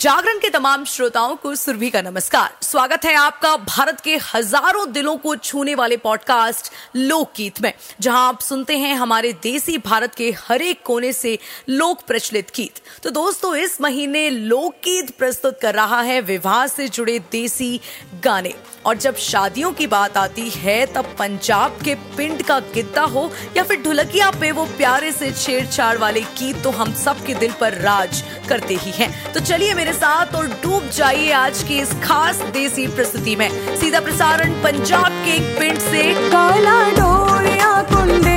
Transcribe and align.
जागरण 0.00 0.38
के 0.38 0.48
तमाम 0.50 0.84
श्रोताओं 0.84 1.34
को 1.36 1.54
सुरभि 1.54 1.88
का 1.90 2.00
नमस्कार। 2.02 2.52
स्वागत 2.62 3.04
है 3.04 3.14
आपका 3.14 3.56
भारत 3.56 4.00
के 4.00 4.16
हज़ारों 4.34 4.90
दिलों 4.92 5.16
को 5.16 5.34
छूने 5.36 5.74
वाले 5.74 5.96
पॉडकास्ट 5.96 6.70
लोकगीत 6.96 7.60
में, 7.62 7.72
जहाँ 8.00 8.26
आप 8.28 8.40
सुनते 8.40 8.76
हैं 8.78 8.94
हमारे 8.94 9.32
देसी 9.42 9.76
भारत 9.78 10.14
के 10.14 10.30
हर 10.38 10.62
एक 10.62 10.82
कोने 10.82 11.12
से 11.12 11.38
लोक 11.68 12.02
प्रचलित 12.06 12.50
गीत। 12.56 12.80
तो 13.02 13.10
दोस्तों, 13.10 13.54
इस 13.56 13.80
महीने 13.80 14.28
लोकगीत 14.30 15.10
प्रस्तुत 15.18 15.60
कर 15.60 15.74
रहा 15.74 16.00
है 16.00 16.20
विवाह 16.22 16.66
से 16.66 16.88
जुड़े 16.88 17.18
देसी 17.32 17.80
गाने। 18.24 18.54
और 18.86 18.96
जब 18.96 19.16
शादियों 19.16 19.72
की 19.72 19.86
बात 19.86 20.16
आती 20.16 20.48
है, 20.50 20.84
तब 20.86 21.14
पंजाब 21.18 21.78
के 21.84 21.94
पिंड 22.16 22.42
का 22.42 22.58
गिद्दा 22.74 23.02
हो 23.04 23.30
या 23.56 23.64
फिर 23.64 23.82
ढुलकिया 23.82 24.30
पे 24.30 24.50
वो 24.52 24.64
प्यारे 24.76 25.12
से 25.12 25.30
छेड़छाड़ 25.32 25.96
वाले 25.98 26.20
गीत 26.38 26.62
तो 26.64 26.70
हम 26.72 26.94
सबके 26.94 27.34
दिल 27.34 27.52
पर 27.60 27.78
राज 27.80 28.22
करते 28.48 28.74
ही 28.76 28.90
हैं। 28.92 29.32
तो 29.32 29.40
चलिए 29.42 29.74
मेरे 29.74 29.89
साथ 29.92 30.34
और 30.34 30.46
डूब 30.62 30.88
जाइए 30.88 31.30
आज 31.32 31.62
की 31.62 31.78
इस 31.78 31.92
खास 32.04 32.40
देसी 32.52 32.86
प्रस्तुति 32.86 33.36
में। 33.36 33.48
सीधा 33.76 34.00
प्रसारण 34.00 34.52
पंजाब 34.62 35.22
के 35.24 35.34
एक 35.34 35.58
पिंड 35.58 35.78
से। 35.80 36.02
काला 36.30 36.78
डोरिया 36.90 37.82
कुंडे 37.92 38.29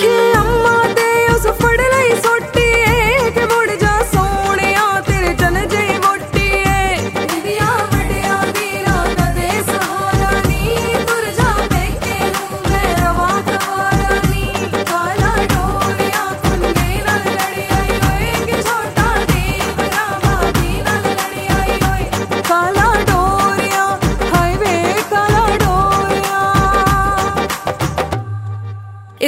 can 0.00 0.29